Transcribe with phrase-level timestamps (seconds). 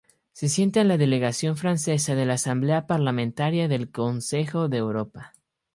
[0.31, 5.33] Se sienta en la delegación francesa de la Asamblea Parlamentaria del Consejo de Europa.